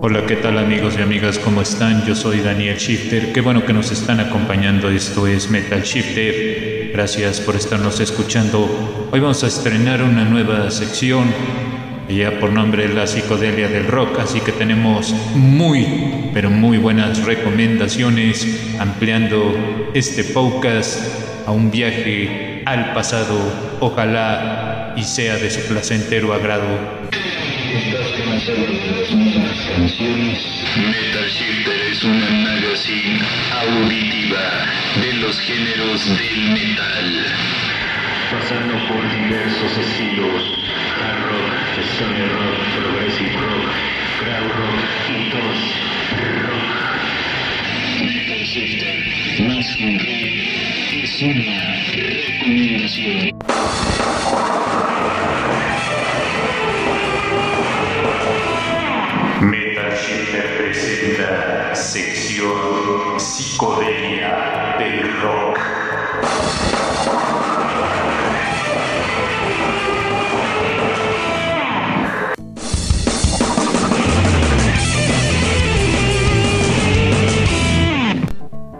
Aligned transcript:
Hola, 0.00 0.26
¿qué 0.26 0.36
tal 0.36 0.58
amigos 0.58 0.94
y 0.96 1.02
amigas? 1.02 1.40
¿Cómo 1.40 1.60
están? 1.60 2.06
Yo 2.06 2.14
soy 2.14 2.38
Daniel 2.38 2.78
Shifter. 2.78 3.32
Qué 3.32 3.40
bueno 3.40 3.66
que 3.66 3.72
nos 3.72 3.90
están 3.90 4.20
acompañando. 4.20 4.90
Esto 4.90 5.26
es 5.26 5.50
Metal 5.50 5.82
Shifter. 5.82 6.92
Gracias 6.92 7.40
por 7.40 7.56
estarnos 7.56 7.98
escuchando. 7.98 9.08
Hoy 9.10 9.18
vamos 9.18 9.42
a 9.42 9.48
estrenar 9.48 10.04
una 10.04 10.24
nueva 10.24 10.70
sección, 10.70 11.24
ya 12.08 12.38
por 12.38 12.52
nombre 12.52 12.88
La 12.94 13.08
Psicodelia 13.08 13.66
del 13.66 13.88
Rock. 13.88 14.20
Así 14.20 14.38
que 14.38 14.52
tenemos 14.52 15.12
muy, 15.34 16.30
pero 16.32 16.48
muy 16.48 16.78
buenas 16.78 17.24
recomendaciones 17.24 18.76
ampliando 18.78 19.90
este 19.94 20.22
podcast 20.22 21.00
a 21.44 21.50
un 21.50 21.72
viaje 21.72 22.62
al 22.66 22.94
pasado. 22.94 23.36
Ojalá 23.80 24.94
y 24.96 25.02
sea 25.02 25.38
de 25.38 25.50
su 25.50 25.60
placentero 25.62 26.32
agrado. 26.32 26.97
Metal 27.68 28.00
Shifter 31.28 31.78
es 31.90 32.02
una 32.02 32.30
magazine 32.30 33.20
auditiva 33.52 34.64
de 35.02 35.12
los 35.14 35.38
géneros 35.38 36.06
del 36.16 36.52
metal. 36.52 37.26
Pasando 38.32 38.74
por 38.88 39.10
diversos 39.10 39.76
estilos, 39.76 40.54
hard 40.98 41.20
rock, 41.26 41.52
stoner 41.92 42.32
rock, 42.32 42.58
progressive 42.78 43.36
rock, 43.36 43.68
crowd 44.18 44.50
rock 44.56 44.80
y 45.10 45.12
tosh 45.30 45.64
rock. 46.46 46.68
Metal 48.00 48.42
Shifter, 48.44 48.96
más 49.46 49.66
que 49.76 49.84
un 49.84 49.98
riff, 49.98 51.04
es 51.04 51.22
una 51.22 51.58
recomendación. 51.92 53.38
Presenta 60.26 61.72
sección 61.76 63.20
Psicodelia 63.20 64.76
del 64.76 65.12
Rock. 65.22 65.58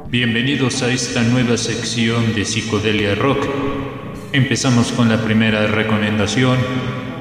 Bienvenidos 0.09 0.83
a 0.83 0.91
esta 0.91 1.23
nueva 1.23 1.57
sección 1.57 2.35
de 2.35 2.45
Psicodelia 2.45 3.15
Rock. 3.15 3.47
Empezamos 4.33 4.91
con 4.91 5.09
la 5.09 5.23
primera 5.23 5.69
recomendación. 5.69 6.59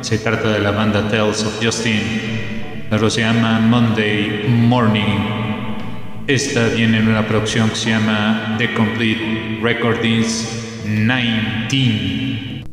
Se 0.02 0.18
trata 0.18 0.54
de 0.54 0.60
la 0.60 0.72
banda 0.72 1.08
Tales 1.08 1.44
of 1.44 1.64
Justin. 1.64 2.47
Rola 2.90 3.10
se 3.10 3.20
llama 3.22 3.60
Monday 3.60 4.46
Morning. 4.48 5.20
Esta 6.26 6.70
viene 6.70 7.00
en 7.00 7.10
una 7.10 7.28
producción 7.28 7.70
que 7.70 7.76
se 7.76 7.90
llama 7.90 8.56
The 8.58 8.74
Complete 8.74 9.60
Recordings 9.62 10.84
19. 10.86 12.64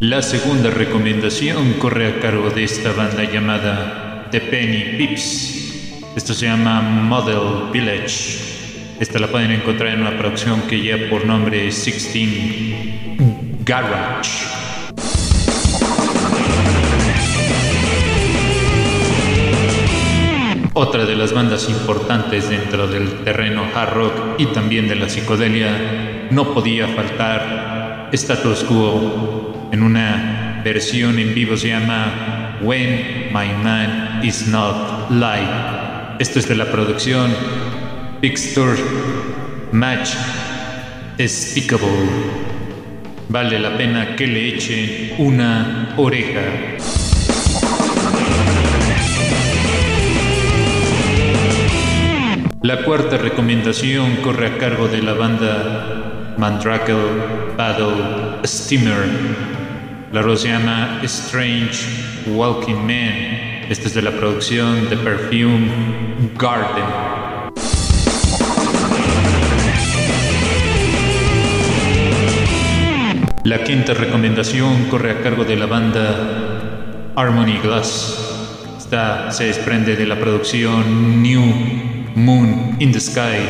La 0.00 0.20
segunda 0.20 0.70
recomendación 0.70 1.74
corre 1.74 2.08
a 2.08 2.18
cargo 2.20 2.50
de 2.50 2.64
esta 2.64 2.90
banda 2.92 3.22
llamada 3.22 4.28
The 4.32 4.40
Penny 4.40 4.98
Pips. 4.98 5.92
Esto 6.16 6.34
se 6.34 6.46
llama 6.46 6.80
Model 6.80 7.70
Village. 7.72 8.40
Esta 8.98 9.20
la 9.20 9.28
pueden 9.28 9.52
encontrar 9.52 9.94
en 9.94 10.00
una 10.00 10.18
producción 10.18 10.62
que 10.62 10.80
lleva 10.80 11.08
por 11.08 11.24
nombre 11.24 11.62
16 11.62 12.94
Garage. 13.64 14.44
Otra 20.74 21.06
de 21.06 21.16
las 21.16 21.32
bandas 21.32 21.70
importantes 21.70 22.50
dentro 22.50 22.86
del 22.86 23.24
terreno 23.24 23.64
hard 23.74 23.94
rock 23.94 24.12
y 24.38 24.46
también 24.46 24.86
de 24.86 24.96
la 24.96 25.08
psicodelia 25.08 26.28
no 26.30 26.52
podía 26.52 26.88
faltar 26.88 28.10
Status 28.12 28.64
Quo. 28.64 29.70
En 29.72 29.82
una 29.82 30.60
versión 30.62 31.18
en 31.18 31.34
vivo 31.34 31.56
se 31.56 31.68
llama 31.68 32.58
When 32.60 33.28
My 33.32 33.48
Man 33.62 34.20
Is 34.22 34.46
Not 34.48 35.10
Live. 35.10 36.16
Esto 36.18 36.38
es 36.38 36.48
de 36.48 36.54
la 36.54 36.70
producción 36.70 37.32
Pixture 38.20 38.76
Match 39.72 40.10
Despicable. 41.16 42.53
Vale 43.28 43.58
la 43.58 43.76
pena 43.76 44.16
que 44.16 44.26
le 44.26 44.48
echen 44.48 45.14
una 45.18 45.94
oreja. 45.96 46.42
La 52.62 52.82
cuarta 52.82 53.18
recomendación 53.18 54.16
corre 54.22 54.46
a 54.46 54.58
cargo 54.58 54.88
de 54.88 55.02
la 55.02 55.12
banda 55.12 56.34
Mandrake 56.38 56.94
Battle 57.56 58.46
Steamer. 58.46 59.06
La 60.12 60.22
rola 60.22 60.36
se 60.36 60.48
llama 60.48 61.00
Strange 61.02 61.86
Walking 62.26 62.86
Man. 62.86 63.66
Esta 63.68 63.88
es 63.88 63.94
de 63.94 64.02
la 64.02 64.12
producción 64.12 64.88
de 64.88 64.96
Perfume 64.96 65.68
Garden. 66.38 67.33
La 73.44 73.62
quinta 73.62 73.92
recomendación 73.92 74.86
corre 74.88 75.10
a 75.10 75.20
cargo 75.20 75.44
de 75.44 75.54
la 75.54 75.66
banda 75.66 77.12
Harmony 77.14 77.58
Glass. 77.62 78.72
Esta 78.78 79.30
se 79.32 79.44
desprende 79.44 79.96
de 79.96 80.06
la 80.06 80.18
producción 80.18 81.22
New 81.22 81.42
Moon 82.14 82.76
in 82.80 82.90
the 82.90 82.98
Sky. 82.98 83.44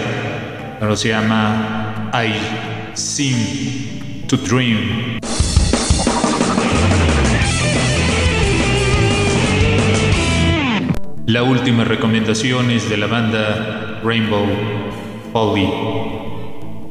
Ahora 0.81 0.97
se 0.97 1.11
llama 1.11 2.11
I 2.13 2.97
Seem 2.97 4.27
to 4.27 4.37
Dream. 4.37 5.21
La 11.27 11.45
última 11.45 11.85
recomendación 11.85 12.73
es 12.73 12.91
de 12.91 12.97
la 12.97 13.07
banda 13.07 14.01
Rainbow 14.03 14.45
Folly, 15.33 15.71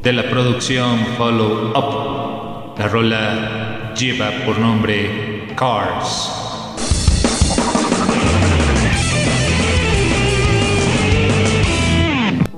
de 0.01 0.13
la 0.13 0.29
producción 0.29 0.99
Follow 1.17 1.73
Up. 1.75 2.22
La 2.77 2.87
rola 2.87 3.93
lleva 3.95 4.31
por 4.45 4.57
nombre 4.57 5.47
Cars. 5.55 6.31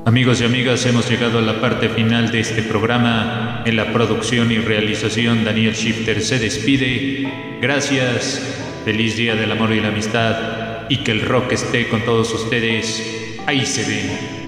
Amigos 0.06 0.40
y 0.40 0.46
amigas, 0.46 0.86
hemos 0.86 1.10
llegado 1.10 1.40
a 1.40 1.42
la 1.42 1.60
parte 1.60 1.90
final 1.90 2.32
de 2.32 2.40
este 2.40 2.62
programa. 2.62 3.64
En 3.66 3.76
la 3.76 3.92
producción 3.92 4.52
y 4.52 4.60
realización, 4.60 5.44
Daniel 5.44 5.74
Shifter 5.74 6.22
se 6.22 6.40
despide. 6.40 7.60
Gracias, 7.60 8.64
feliz 8.86 9.18
día 9.18 9.36
del 9.36 9.52
amor 9.52 9.74
y 9.74 9.82
la 9.82 9.90
amistad, 9.90 10.88
y 10.88 10.98
que 10.98 11.12
el 11.12 11.22
rock 11.22 11.52
esté 11.52 11.90
con 11.90 12.06
todos 12.06 12.34
ustedes. 12.34 13.38
Ahí 13.48 13.66
se 13.66 13.84
ven. 13.84 14.46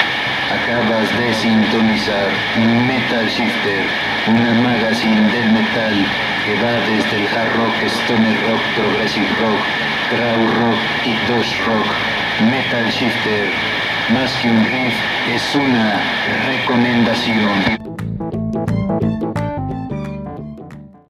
Acabas 0.47 1.09
de 1.19 1.33
sintonizar 1.33 2.29
Metal 2.87 3.25
Shifter, 3.27 3.83
una 4.29 4.53
magazine 4.61 5.29
del 5.29 5.51
metal 6.47 6.55
que 6.55 6.63
va 6.63 6.71
desde 6.71 7.17
el 7.17 7.27
hard 7.27 7.55
rock, 7.57 7.83
stoner 7.85 8.37
rock, 8.47 8.61
progressive 8.75 9.27
rock, 9.41 9.59
crowd 10.09 10.47
rock 10.61 10.79
y 11.05 11.13
dosh 11.31 11.57
rock. 11.65 11.85
Metal 12.51 12.85
Shifter, 12.91 13.49
más 14.13 14.31
que 14.41 14.49
un 14.49 14.63
riff, 14.65 14.93
es 15.33 15.55
una 15.55 15.99
recomendación. 16.45 17.86